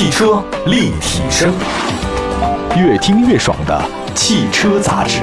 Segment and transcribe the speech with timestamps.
[0.00, 1.52] 汽车立体声，
[2.74, 5.20] 越听越爽的汽车杂志。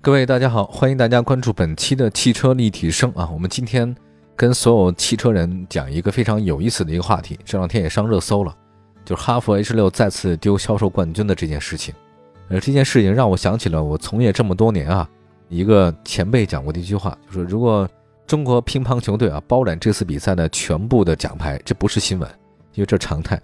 [0.00, 3.28] 各位大家好，欢迎大家关注本期的汽车立体声啊！
[3.32, 3.92] 我们今天
[4.36, 8.54] 跟所有汽车人讲一个非常有意思的一个话题，这两天也上热搜了，
[9.04, 11.92] 就是哈弗 H 六再次丢销售冠军的这件事情。
[12.50, 15.08] 呃，这件事情让我想起了我从业这么多年啊，
[15.48, 17.88] 一个前辈讲过的一句话，就是如果
[18.28, 22.30] 中国乒乓球队啊，包揽这次比赛的全部的奖牌，这不是新闻，
[22.74, 23.40] 因为这常态。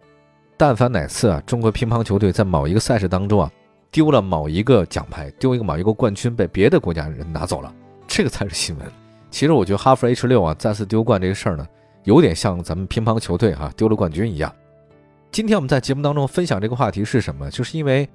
[0.57, 3.51] 但凡哪次啊，中国乒乓球队在某一个赛事当中啊，
[3.91, 7.75] 丢了某一个奖牌，丢一个某一个冠军被别的国家的人拿走了，
[8.07, 8.87] 这个才是新闻。
[9.31, 11.67] 其实我觉得哈弗 H 六啊再次丢冠这个事儿呢，
[12.05, 14.51] 有点像咱们乒乓球队哈丢了冠军一样。
[15.31, 17.51] 今天我们在节目当中分享这个话题是什么？
[17.51, 18.09] 就是因为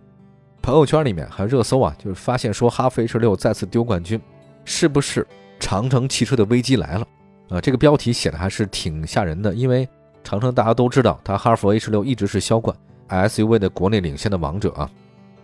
[0.64, 4.20] 朋友圈里面还有热搜啊，就是发现说哈弗 H 六再次丢冠军，
[4.66, 5.26] 是不是？
[5.60, 7.08] 长城汽车的危机来了，
[7.50, 9.54] 啊，这个标题写的还是挺吓人的。
[9.54, 9.88] 因为
[10.24, 12.76] 长城大家都知道，它哈弗 H 六一直是销冠
[13.10, 14.90] SUV 的国内领先的王者啊。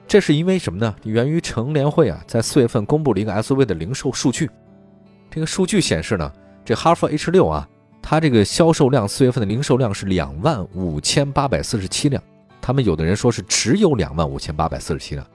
[0.07, 0.95] 这是因为什么呢？
[1.03, 4.49] 源于乘联会啊，在四月份公布了一个 SUV 的零售数据。
[5.29, 6.31] 这个数据显示呢，
[6.63, 7.67] 这哈弗 H 六啊，
[8.01, 12.21] 它这个销售量四月份的零售量是两万五千八百四十七辆。
[12.61, 15.25] 他们有的人说是只有两万五千八百四十七辆，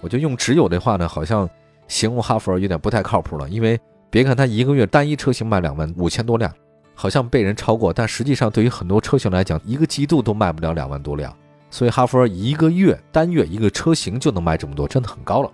[0.00, 1.48] 我觉得用只有的话呢，好像
[1.88, 3.78] 形容哈弗有点不太靠谱了，因为。
[4.10, 6.54] 别看它一个月单一车型卖两万五千多辆，
[6.94, 11.34] 好像被人超过，但实际上对于很多车型来讲，一个季度都卖不了两万多辆。
[11.70, 15.50] 所以哈弗一个月单月一个车型就能卖这么多，真的很高了。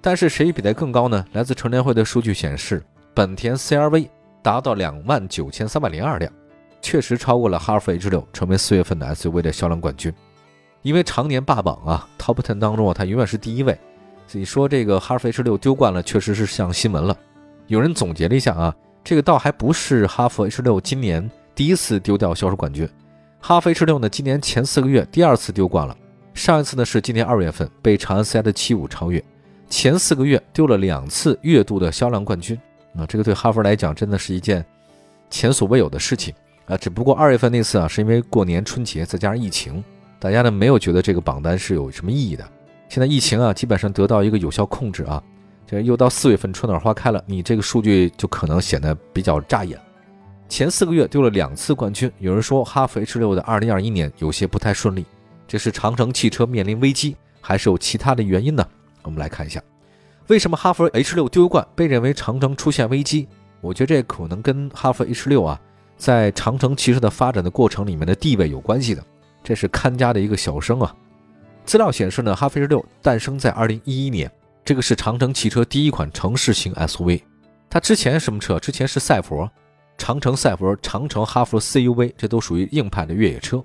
[0.00, 1.22] 但是谁比它更高呢？
[1.32, 4.08] 来自乘联会的数据显示，本田 CR-V
[4.42, 6.32] 达到两万九千三百零二辆，
[6.80, 10.10] 确实超过了哈弗 H 六，成为四月份的 SUV 的销量冠军。
[10.80, 13.78] 因为常年霸榜啊，Top Ten 当中啊，它永远是第一位。
[14.26, 17.14] 所以说这个哈弗 H 六丢冠了，确实是像新闻了。
[17.66, 22.88] 有人总结了一下啊，这个倒还不是哈弗 H 六今年第一次丢掉销售冠军，
[23.40, 25.96] 哈弗 H 六呢今年前四个月第二次丢冠了，
[26.34, 29.22] 上一次呢是今年二月份被长安 CI 的七五超越，
[29.68, 32.58] 前四个月丢了两次月度的销量冠军
[32.94, 34.64] 啊，这个对哈弗来讲真的是一件
[35.28, 36.32] 前所未有的事情
[36.66, 39.82] 啊，只不过二月份那次啊是因为过年春节再加上疫情，
[40.18, 42.46] 大家呢没有觉得这个榜单是有什么意义的，
[42.88, 45.22] 现在疫情啊基本上得到一个有效控制啊。
[45.70, 49.78] 这又到四月份，春暖花开了，你这个数据就可能显得比较扎眼。
[50.48, 55.06] 前四个月丢了两次冠军，有人说哈弗 H 六的二零二一年有些不太顺利，
[55.46, 58.66] 这是长城汽车面临危机，还是有其他的原因呢？
[59.02, 59.62] 我们来看一下，
[60.26, 63.28] 为什么哈弗 H 六丢冠被认为长城出现危机？
[63.60, 65.60] 我觉得这可能跟哈弗 H 六啊
[65.96, 69.04] 在长城汽车的发展的过程里面的地位有关系的。
[69.44, 70.92] 这是看家的一个小生啊。
[71.64, 74.28] 资料显示呢，哈弗 H 六诞生在二零一一年。
[74.64, 77.22] 这个是长城汽车第一款城市型 SUV，
[77.68, 78.58] 它之前什么车？
[78.58, 79.50] 之前是赛佛、
[79.98, 83.62] 长城赛佛、长城哈弗 CUV，这都属于硬派的越野车。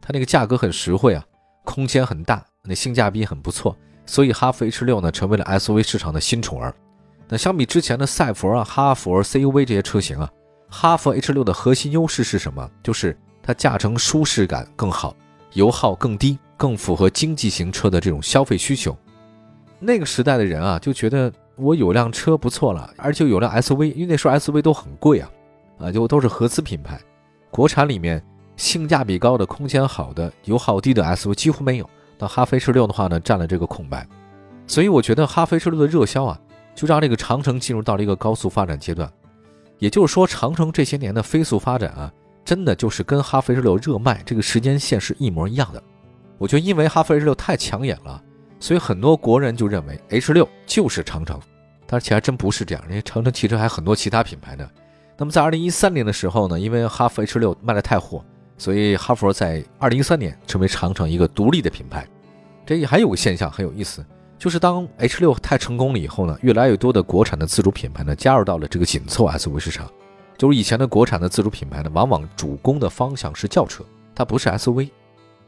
[0.00, 1.24] 它那个价格很实惠啊，
[1.64, 6.74] 空间很大，那性价比很不错，所以哈弗 H 六呢成为了 SUV 市场的新宠儿。
[7.28, 10.28] 那相比之前的赛佛啊、哈弗 CUV 这些车型啊，
[10.68, 12.68] 哈弗 H 六的核心优势是什么？
[12.82, 15.14] 就是它驾乘舒适感更好，
[15.52, 18.96] 油耗更低，更符合经济型车的这种消费需求。
[19.80, 25.30] 那个时代的人啊，就觉得我有辆车不错了，而且有辆 SUV，因为那时候 SUV 都很贵啊，
[25.78, 27.00] 啊，就都是合资品牌，
[27.50, 28.22] 国产里面
[28.56, 31.88] 性价比高的、空间好的、油耗低的 SUV 几乎没有。
[32.18, 34.06] 那哈弗 H 六的话呢，占了这个空白，
[34.66, 36.38] 所以我觉得哈弗 H 六的热销啊，
[36.74, 39.10] 就让这个长城进入到了一个高速发展阶段。
[39.78, 42.12] 也就是说，长城这些年的飞速发展啊，
[42.44, 45.82] 真的就是跟哈弗 H 六热卖这个时间线是一模一样的。
[46.36, 48.22] 我觉得因为哈弗 H 六太抢眼了。
[48.60, 51.40] 所以很多国人就认为 H 六就是长城，
[51.86, 54.68] 但是其实还真不是这样，因为长城汽车还很多其他品牌呢。
[55.16, 58.24] 那么在二零一三年的时候呢，因为哈弗 H 六卖的太火，
[58.58, 62.06] 所以哈弗在二零一三年成为长城一个独立的品牌。
[62.66, 64.04] 这还有个现象很有意思，
[64.38, 69.90] 就是当 H 六太成功了以后呢，越来越多的国产的自主品牌呢加入到了这个紧凑 SUV 市场。
[70.38, 74.90] 就是以前的国产的自主品牌呢，往往主攻的方向是轿车，它不是 SUV，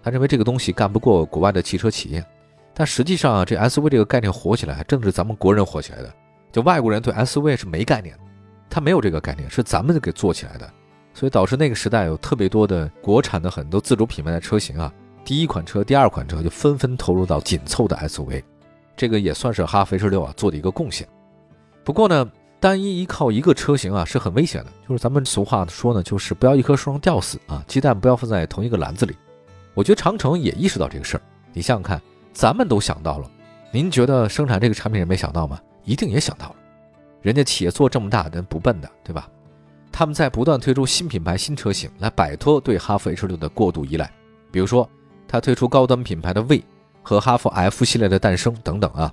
[0.02, 2.24] 他认为这个东西干不过国外的汽车企业。
[2.74, 6.12] 但实际上啊，这 SUV 这个概念火起来，正是咱们国人火起来的。
[6.50, 8.22] 就外国人对 SUV 是没概念的，
[8.68, 10.70] 他没有这个概念，是咱们给做起来的。
[11.14, 14.92] 所以导致那个时代有特别多的国产的很多自主品牌的车型啊，
[15.24, 18.42] 第一款车、第二款车就纷纷投入到紧凑的 SUV，
[18.96, 21.06] 这个也算是哈弗 H 六啊做的一个贡献。
[21.84, 29.14] 不过呢，单一依靠一个车型啊是很危险的，就是咱们俗话说呢，就是不要一棵树上吊死啊，鸡蛋不要放在同一个篮子里。
[29.74, 31.22] 我觉得长城也意识到这个事儿，
[31.52, 32.00] 你想想看。
[32.32, 33.30] 咱们都想到了，
[33.70, 35.60] 您觉得生产这个产品人没想到吗？
[35.84, 36.56] 一定也想到了，
[37.20, 39.28] 人家企业做这么大，人不笨的，对吧？
[39.90, 44.10] 他们在不断推出新品牌、新车型，来摆脱对哈弗 H 六的过度依赖。
[44.50, 44.88] 比如说，
[45.28, 46.64] 他推出高端品牌的 V
[47.02, 49.12] 和哈弗 F 系列的诞生等等啊。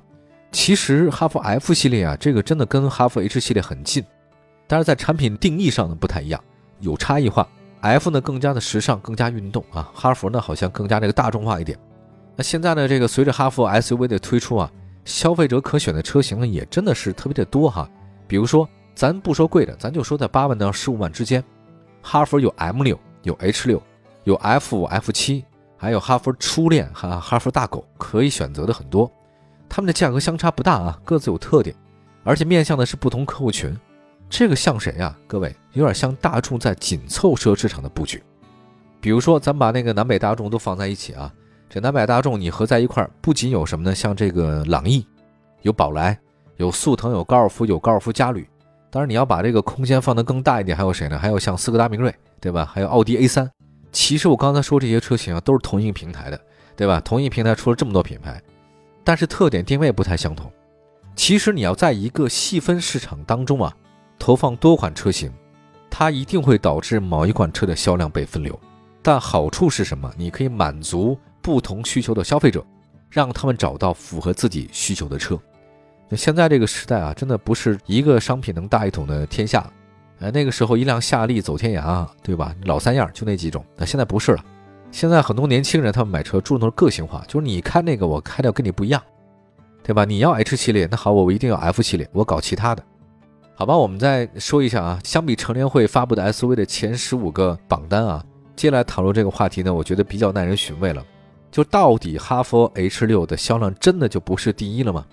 [0.51, 4.03] 其实哈弗 F 系列啊，这个真的跟哈弗 H 系列很近，
[4.67, 6.41] 但是在产品定义上呢不太一样，
[6.79, 7.47] 有差异化。
[7.81, 11.77] F 呢更加的时尚，更加运动啊，哈弗呢好像更加这个大众化一点。
[12.39, 14.71] 那现在呢，这个随着哈弗 SUV 的推出啊，
[15.03, 17.85] 消费者可选的车型呢也真的是特别的多哈。
[18.29, 18.65] 比如说，
[18.95, 21.43] 咱不说贵的，咱就说在八万到十五万之间，
[22.01, 23.83] 哈弗有 M 六，有 H 六，
[24.23, 25.43] 有 F 五、F 七，
[25.75, 29.11] 还有哈弗初恋哈哈弗大狗，可以选择的很多。
[29.67, 31.75] 它们的价格相差不大啊，各自有特点，
[32.23, 33.77] 而且面向的是不同客户群。
[34.29, 35.13] 这个像谁呀？
[35.27, 38.23] 各位，有点像大众在紧凑车市场的布局。
[39.01, 41.29] 比如说，咱把那个南北大众都放在一起啊。
[41.69, 43.93] 这南北大众你合在一块儿，不仅有什么呢？
[43.93, 45.05] 像这个朗逸，
[45.61, 46.19] 有宝来，
[46.57, 48.49] 有速腾，有高尔夫，有高尔夫嘉旅。
[48.89, 51.19] 当然你要把这个空间放得更大一点，还有谁呢？
[51.19, 52.11] 还有像斯柯达明锐，
[52.41, 52.65] 对吧？
[52.65, 53.47] 还有奥迪 A 三。
[53.91, 56.41] 其实我刚才说这些车型啊，都是同一个平台的，
[56.75, 56.99] 对吧？
[57.01, 58.41] 同一平台出了这么多品牌，
[59.03, 60.51] 但是特点定位不太相同。
[61.15, 63.71] 其实你要在一个细分市场当中啊，
[64.17, 65.31] 投放多款车型，
[65.87, 68.59] 它一定会导致某一款车的销量被分流。
[69.03, 70.11] 但好处是什么？
[70.17, 71.15] 你可以满足。
[71.49, 72.63] 不同需求的消费者，
[73.09, 75.35] 让他们找到符合自己需求的车。
[76.07, 79.67] 那现在这个时代啊，真的不是一个商品能大一统的天下。
[80.19, 82.53] 哎，那个时候一辆夏利走天涯，对吧？
[82.65, 83.65] 老三样就那几种。
[83.75, 84.45] 那现在不是了，
[84.91, 89.01] 现在很多年轻人他们买车注重的是个性化，就是你开那个，我开的跟你不一样，
[89.81, 90.05] 对吧？
[90.05, 92.83] 你要 H 系列，那好，我一定要 F 系列，我搞其他的，
[93.55, 93.75] 好吧？
[93.75, 98.23] 我们再说一下啊，相比成联会发布的 SUV 的前十五个榜单啊，
[98.55, 101.03] 接下来讨论这个话题呢，我觉得比较耐人寻味了。
[101.51, 105.05] 就到底哈弗 H 六的销量真的就不是第一了吗？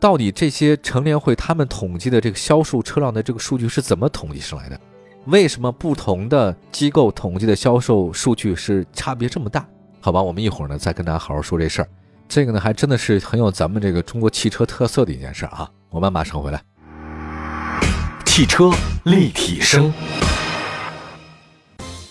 [0.00, 4.78] 到底这些乘联会他们统计的这个销售车辆的这个数据是怎么统计上来的？
[5.26, 9.66] 为什么不同的机构统计的销售数据是差别这么大？
[10.00, 11.88] 好吧，我们一会儿呢再跟大家好好说这事儿。
[12.28, 15.70] 这个呢还真的是很有咱们这个中国汽车特色的一件事啊。
[15.88, 16.62] 我们马上回来。
[18.26, 18.70] 汽车
[19.04, 19.90] 立体声，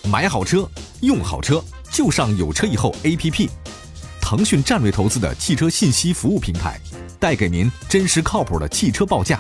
[0.10, 0.68] 买好车，
[1.02, 1.62] 用好车。
[1.94, 3.48] 就上有车以后 APP，
[4.20, 6.82] 腾讯战略投资的汽车信息服务平台，
[7.20, 9.40] 带给您真实靠谱的汽车报价，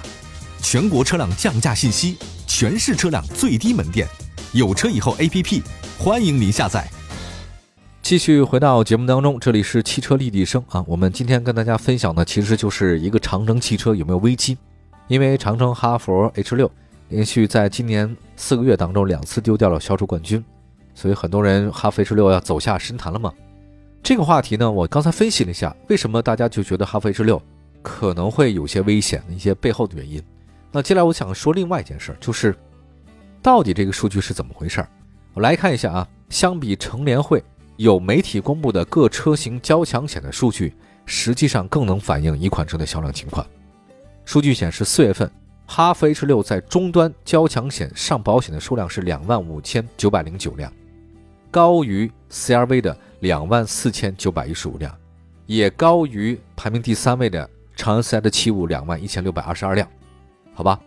[0.61, 2.15] 全国车辆降价信息，
[2.45, 4.07] 全市车辆最低门店。
[4.51, 5.63] 有车以后 APP，
[5.97, 6.87] 欢迎您下载。
[8.03, 10.85] 继续回到节目当中，这里是汽车立体声啊。
[10.85, 14.55] 我们今天跟大家分享的其实就是一个长城汽车有没有危机？
[15.07, 16.69] 因为长城哈弗 H 六
[17.09, 20.45] 连续在今年四个月当中两次丢掉了销售冠军。
[20.95, 23.33] 所以很多人哈弗 H 六要走下神坛了吗？
[24.01, 27.41] 这个话题呢，我刚才分析了一下，为什么大家就觉得哈弗 H 六
[27.81, 30.21] 可能会有些危险的一些背后的原因。
[30.71, 32.55] 那接下来我想说另外一件事，就是
[33.41, 34.85] 到底这个数据是怎么回事？
[35.33, 37.43] 我来看一下啊，相比成联会
[37.77, 40.73] 有媒体公布的各车型交强险的数据，
[41.05, 43.45] 实际上更能反映一款车的销量情况。
[44.25, 45.29] 数据显示，四月份。
[45.65, 50.71] 哈弗 H 六在终端交强险上保险的数量是两万五千九百零九辆，
[51.53, 54.91] 高于 CRV 的两万四千九百一十五辆，
[55.45, 59.87] 也高于排名第三位的长安 CS 七五两万一千六百二十二辆。
[60.55, 60.79] 好吧，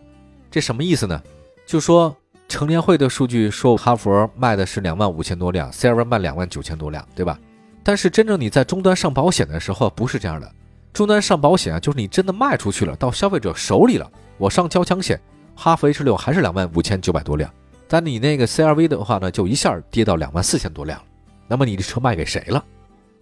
[0.51, 1.23] 这什么意思呢？
[1.65, 2.17] 就说
[2.49, 7.39] 乘联会的数据说哈弗卖的是两万五千多辆，CRV 卖两万九千多辆，对吧？
[7.85, 10.53] 但是真正你在终端上保险的时候不是这样的，
[10.93, 14.11] 终端上保险啊，就是你真的卖出去了，到消费者手里了。
[14.37, 15.21] 我上交强险，
[15.55, 17.49] 哈弗 H 六还是两万五千九百多辆，
[17.89, 21.01] 但你那个 CRV 的话呢，就一下跌到两万四千多辆
[21.47, 22.65] 那么你的车卖给谁了？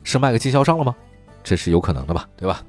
[0.02, 0.94] 是卖给经销商了吗？
[1.42, 2.62] 这是有可能的吧，对吧？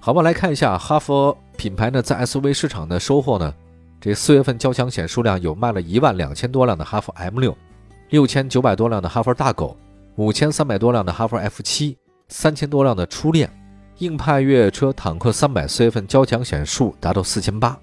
[0.00, 3.52] 好吧，来看一下哈弗品牌呢在 SUV 市场的收获呢。
[4.00, 7.56] 这四月份交强险数量有卖了一万两千多辆的哈弗 M 六，
[8.10, 9.76] 六千九百多辆的哈弗大狗，
[10.16, 11.96] 五千三百多辆的哈弗 F 七，
[12.28, 13.50] 三千多辆的初恋。
[13.98, 17.76] 硬派越野车坦克三百四月份交强险数达到四千八，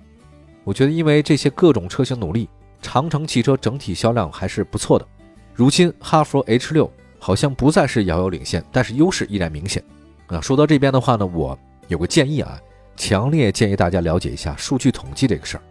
[0.63, 2.47] 我觉得因为这些各种车型努力，
[2.83, 5.07] 长城汽车整体销量还是不错的。
[5.55, 9.83] 如今哈弗 H 六好像不再是遥遥领先，但是优势依然明显。
[10.27, 12.59] 啊，说到这边的话呢，我有个建议啊，
[12.95, 15.63] 强烈建议大家了解一下数据统计这个事儿。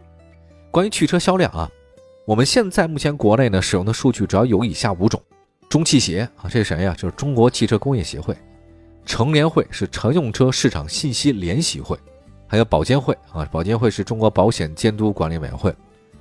[0.70, 1.70] 关于汽车销量啊，
[2.24, 5.20] 我们现在目前国内呢使用的数据主要有以下五种：
[5.68, 6.94] 中汽协啊，这是谁呀？
[6.96, 8.34] 就是中国汽车工业协会。
[9.04, 11.98] 乘联会是乘用车市场信息联席会，
[12.46, 15.74] 还有保监会啊，保监会是中国保险监督管理委员会，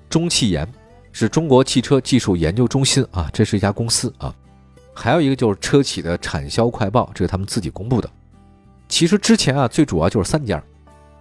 [0.10, 0.67] 中汽研
[1.11, 4.33] 是中国汽车技术研究中心啊，这是一家公司啊，
[4.93, 8.09] 还有一个就是车企的产销快报，这是他们自己公布的。
[8.87, 10.61] 其实之前啊，最主要就是三家，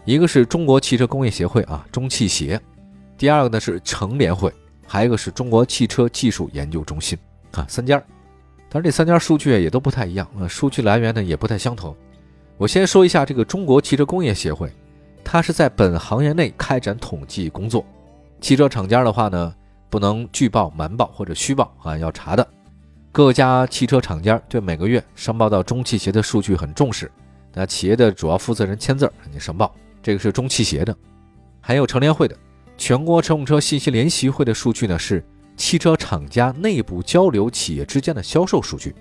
[0.04, 2.60] 一个是中国汽车工业协会啊，中汽协，
[3.16, 4.52] 第二个呢是乘联会，
[4.86, 7.18] 还有一个是中国汽车技术研究中心
[7.52, 8.02] 啊，三家。
[8.68, 11.94] 但是，这三家数据也都不太一样啊，数据来源呢也不太相同。
[12.56, 14.70] 我先说一下这个中国汽车工业协会，
[15.24, 17.84] 它是在本行业内开展统计工作。
[18.40, 19.54] 汽车厂家的话呢，
[19.90, 22.48] 不能拒报、瞒报或者虚报啊，要查的。
[23.12, 27.10] 各家汽车厂家对每个月上报到中汽协的数据很重视，
[27.52, 30.96] 那企业的主要负责人签字儿，你上报，这个是中汽协的。
[31.60, 32.36] 还有乘联会的
[32.78, 35.22] 全国乘用车信息联席会的数据呢，是
[35.56, 38.94] 汽车厂家内部交流企业之间的销售数据。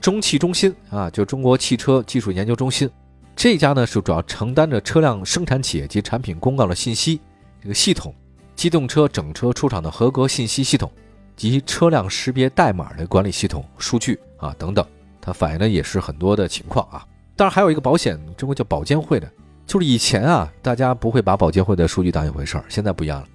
[0.00, 2.88] 中汽中心啊，就中国汽车技术研究中心，
[3.34, 7.20] 这家呢是主要承担着车辆生产企业及产品公告的信息
[7.60, 8.14] 这个系统、
[8.56, 10.90] 机动车整车出厂的合格信息系统。
[11.36, 14.82] 及车辆识别代码的管理系统数据啊等等，
[15.20, 17.06] 它反映的也是很多的情况啊。
[17.36, 19.30] 当然还有一个保险，中国叫保监会的，
[19.66, 23.28] 就是以前啊，大家不会把保监会的数据当一回事儿，现在不一样了。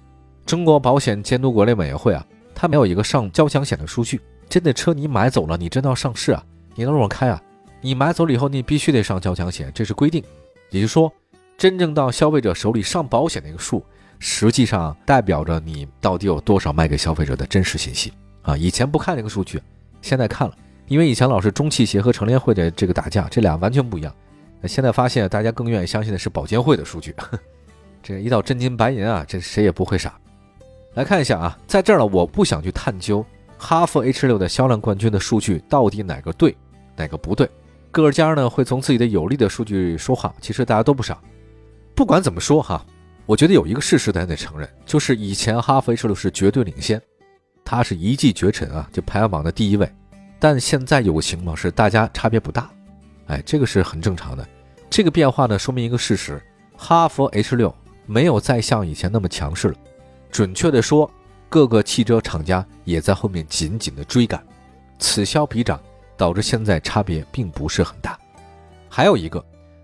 [0.44, 2.26] 中国保险监督管理委员会啊，
[2.56, 7.40] 它没有一个上交强险的数据，真的车你买走了，你真的要上市啊，你能路上开啊，
[7.80, 10.24] 你买走了以后，你必须得上交强险，这是规定。
[10.70, 11.12] 也就是说，
[11.56, 13.84] 真正到消费者手里上保险那个数。
[14.24, 18.12] 实际上代表着你到底有多少卖给消费者的真实信息
[18.42, 18.56] 啊！
[18.56, 19.60] 以前不看这个数据，
[20.00, 20.54] 现在看了，
[20.86, 24.14] 因为以前老是中汽协和成联会的这个打架，这俩完全不一样。
[24.64, 27.12] 现在发现大家更愿意相信的是保监会的数据，
[28.00, 30.16] 这一到真金白银啊，这谁也不会傻。
[30.94, 33.26] 来看一下啊，在这儿呢，我不想去探究
[33.58, 36.56] 哈弗 H 六的销量冠军的数据到底哪个对，
[36.94, 37.50] 哪个不对。
[37.90, 41.20] 各家呢会从自己的有利的数据说话，其实大家都不傻。
[41.96, 42.86] 不管怎么说哈。
[43.24, 47.00] 我觉得有一个事实咱得承认，就是以前哈弗 H 六是绝对领先，
[47.64, 49.90] 它是一骑绝尘啊，就排行榜的第一位。
[50.40, 52.68] 但现在有个情况是大家差别不大，
[53.28, 54.46] 哎，这个是很正常的。
[54.90, 56.42] 这个变化呢，说明一个事实：
[56.76, 57.72] 哈弗 H 六
[58.06, 59.74] 没有再像以前那么强势了。
[60.30, 61.08] 准确的说，
[61.48, 64.44] 各个汽车厂家也在后面紧紧的追赶，
[64.98, 65.80] 此消彼长，
[66.16, 68.18] 导致现在差别并不是很大。
[68.88, 69.42] 还有一个。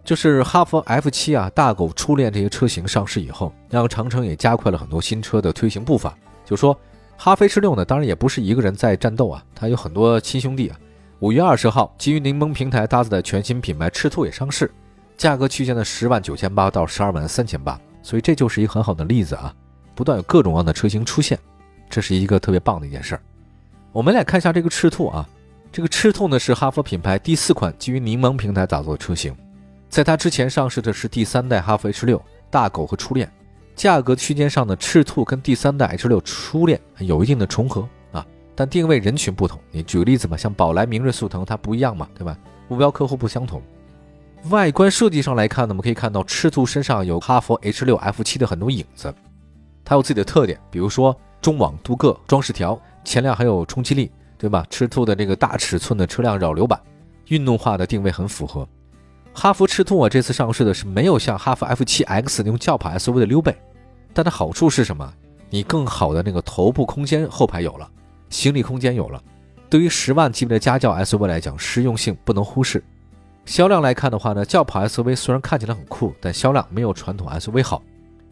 [0.08, 6.16] 就是哈弗 F 七啊，大狗、初恋这些车型上市以后，让长城也加快了很多新车的推行步伐。
[6.46, 6.74] 就说
[7.18, 10.80] 哈弗 H 六呢，当然也不是一个人在战斗啊，它有很多亲兄弟啊。
[11.18, 14.70] 五月二十号，基于柠檬平台搭载的全新品牌赤兔也上市，
[15.18, 19.54] 价格区间的十万九千八到十二万三千八，所以这就是一个很好的例子啊，
[19.94, 21.38] 不断有各种各样的车型出现，
[21.90, 23.20] 这是一个特别棒的一件事儿。
[23.92, 25.28] 我们来看一下这个赤兔啊，
[25.70, 29.36] 这个赤兔呢是哈弗品牌第四款基于柠檬平台打造的车型。
[29.88, 33.30] 在它之前上市的是第三代哈弗 H 六大狗和初恋，
[33.74, 39.58] 价格区间上的赤兔跟第三代 H 六初恋有一定的重合啊，但定位人群不同。
[39.70, 42.36] 你举个例子吧，像宝来、明锐、速腾，它不一样嘛，对吧？
[42.68, 43.62] 目标客户不相同。
[44.50, 49.12] 外观设计上来看呢，我们可以看到赤兔身上有哈弗 H 六 F 七的很多影子，
[49.84, 54.66] 它有自己的特点，比如说中网镀铬装饰条，前脸还有冲击力，对吧？
[54.68, 56.78] 赤兔的这个大尺寸的车辆扰流板，
[57.28, 58.68] 运动化的定位很符合。
[59.40, 63.56] 哈弗赤兔啊，这次上市的是没有像哈弗 F7X 那种轿跑 SUV 的溜背，
[64.12, 65.14] 但它好处是什么？
[65.48, 67.88] 你更好的那个头部空间后排有了，
[68.30, 69.22] 行李空间有了。
[69.70, 72.82] 对于十万级别的家轿 SUV 来讲，实用性不能忽视。
[73.44, 77.80] 销量来看的话呢，轿跑 SUV 虽然看起来很酷，但销量没有传统 SUV 好。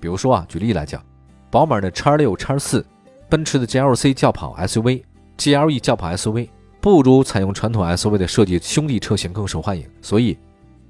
[0.00, 1.00] 比如说啊，举例来讲，
[1.52, 2.84] 宝马的 X6、X4，
[3.28, 6.48] 奔驰的 GLC 轿跑 SUV，GLE 轿跑 SUV，
[6.80, 9.88] 不如采用传统 SUV 的设计，兄弟车型更受欢迎。
[10.02, 10.36] 所以。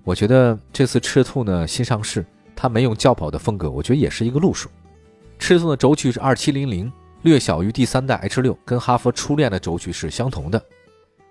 [0.06, 4.68] 我觉得这次赤兔呢新上市，它没用轿跑的风格，我觉得也是一个路数。
[5.36, 10.62] 赤兔的轴距是二七零零，略小于第三代 H 六，跟哈弗初恋的轴距是相同的。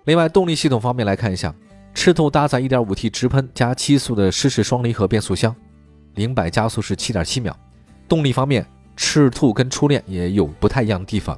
[0.04, 1.54] 另外，动力系统方面来看一下，
[1.94, 5.56] 赤兔搭载 1.5T 直喷加七速的湿式双离合变速箱，
[6.16, 7.58] 零百加速是7.7秒。
[8.06, 11.36] 动力方面，赤兔跟初恋也有不太一样的地方。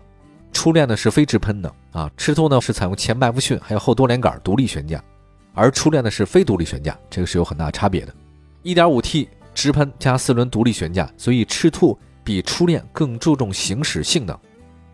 [0.53, 5.01] 初恋呢是非直喷的啊，赤兔呢是采用前麦弗逊还有后多连杆独立悬架。
[5.59, 8.15] 而初恋的是非独立悬架，这个是有很大差别的。
[8.63, 14.39] 1.5T 直喷加四轮独立悬架，所以赤兔比初恋更注重行驶性能。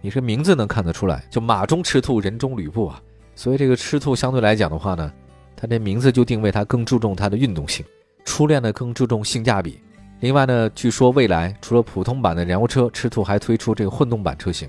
[0.01, 2.99] 你这名字能看得出来，就马中赤兔，人中吕布啊。
[3.35, 5.13] 所以这个赤兔相对来讲的话呢，
[5.55, 7.85] 它这名字就定位它更注重它的运动性。
[8.25, 9.79] 初恋呢更注重性价比。
[10.21, 14.67] 另外呢，据说未来除了普通版的燃油车，赤兔还推出这个混动版车型，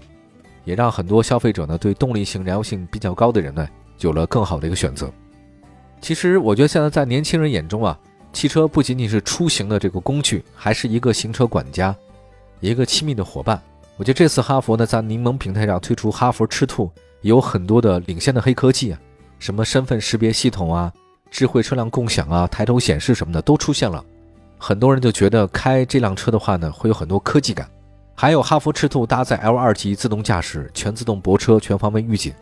[0.66, 3.66] 也让很多消费者呢对动力性、燃油性比较高的人呢
[4.00, 5.10] 有了更好的一个选择。
[6.02, 7.98] 其实我觉得现在在年轻人眼中啊，
[8.32, 11.96] 汽车不仅仅是出行的这个工具，还是一个行车管家，
[12.60, 13.60] 一个亲密的伙伴。
[13.98, 19.00] 我觉得这次哈佛呢在柠檬平台上推出哈佛赤兔，有很多的领先的黑科技啊，
[19.40, 20.92] 什么身份识别系统啊、
[21.32, 24.04] 智慧车辆共享啊、抬头显示什么的都出现了。
[24.58, 27.70] 很多人就觉得开这辆车的话呢，会有很多科技感。
[28.14, 32.34] 还有哈弗赤兔搭载 L 二级自动驾驶、全自动泊车、全方位预警。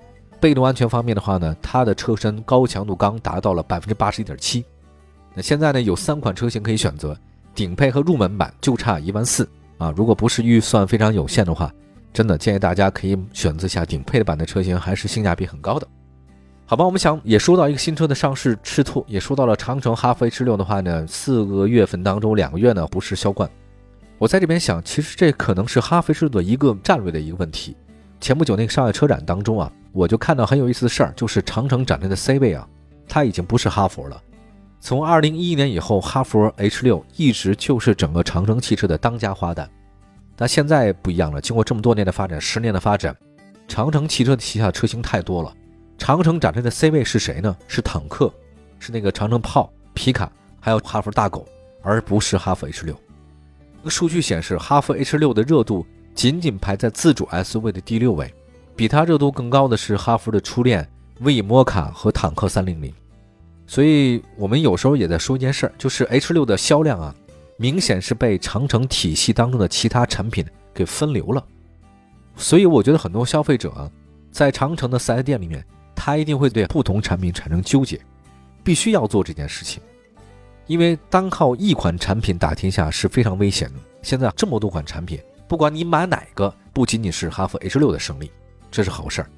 [0.44, 4.66] 被动安全方面的话呢，它的车身高强度钢达到了百分之八十一点七。
[5.34, 7.18] 那现在呢，有三款车型可以选择，
[7.56, 9.48] 顶配和入门版就差一万四
[9.78, 9.94] 啊。
[9.96, 11.72] 如果不是预算非常有限的话，
[12.12, 15.88] 真的建议大家可以选择下顶配的版的车型，还是性价比很高的。
[16.66, 23.50] 好吧，我们想也说到一个新车的上市，赤兔也说到了长城哈弗 H 六的话呢，四个月份当中两个月呢不是销冠。
[24.18, 27.78] 我在这边想，其实这可能是哈弗 H 六的一个战略的一个问题。
[28.20, 32.68] 前不久那个上海车展当中啊，我就看到很有意思的事儿，就是长城展台的 C 位啊，
[33.08, 34.22] 它已经不是哈弗了。
[34.80, 39.66] 从二零一一年以后，哈弗 H 六一直就是整个长城汽车的当家花旦。
[40.36, 43.16] 但现在不一样了，经过这么多年的发展，十年的发展，
[43.68, 45.56] 长城汽车旗下车型太多了。
[45.98, 47.56] 长城展台的 C 位是谁呢？
[47.68, 48.34] 是坦克，
[48.80, 51.48] 是那个长城炮、皮卡，还有哈弗大狗，
[51.84, 53.00] 而不是哈弗 H 六。
[53.88, 55.86] 数据显示，哈弗 H 六的热度
[56.16, 58.34] 仅仅排在自主 SUV 的第六位，
[58.76, 60.88] 比它热度更高的是哈弗的初恋、
[61.20, 62.94] 威摩卡和坦克三零零。
[63.66, 67.16] 所以，我们有时候也在说一件事儿，就是 H 六的销量啊，
[67.58, 71.44] 明显是被长城体系当中的其他产品给分流了。
[72.36, 73.90] 所以，我觉得很多消费者啊，
[74.32, 75.66] 在长城的四 S 店里面。
[75.96, 77.98] 他一定会对不同产品产生纠结，
[78.62, 79.82] 必须要做这件事情，
[80.68, 83.76] 因为单靠一款产品打天下是非常危险的。
[84.02, 88.30] 现在这么多款产品，不管你买哪个，不仅仅是哈弗 H 六的胜利，
[88.74, 89.30] 这是好事儿。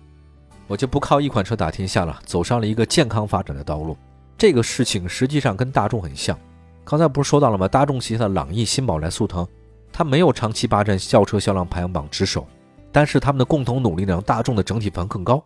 [0.65, 3.97] 我就不靠一款车打天下了，走上了一个健康发展的道路。
[4.37, 6.39] 这个事情实际上跟大众很像，
[6.85, 7.67] 刚才不是说到了吗？
[7.67, 9.45] 大众旗下的朗逸、新宝来、速腾，
[9.91, 12.47] 它没有长期霸占轿车销量排行榜之首，
[12.93, 15.43] 但是他们的共同努力呢让大众的整体盘更高。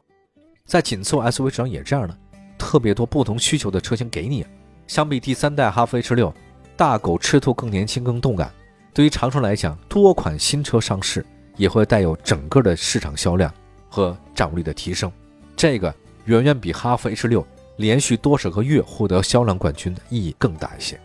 [0.65, 2.15] 在紧凑 SUV 市场也这样的，
[2.59, 4.45] 特别多不同需求的车型给你。
[4.85, 6.31] 相比第三代哈弗 H 六，
[6.77, 8.51] 大狗赤兔更年轻更动感。
[8.93, 11.25] 对于长城来讲，多款新车上市
[11.57, 13.53] 也会带有整个的市场销量
[13.89, 15.11] 和战斗力的提升，
[15.55, 15.93] 这个
[16.25, 17.45] 远远比哈弗 H 六
[17.77, 20.99] 连续多少个月获得销量冠军的意义更大一些。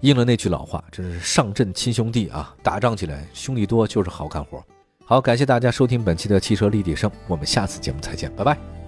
[0.00, 2.54] 应了那句老话，真是上阵亲兄弟啊！
[2.62, 4.62] 打仗起来兄弟多就是好干活。
[5.06, 8.83] 好，感谢大家收听本期的汽车立体声，我们下次节目再见，拜拜。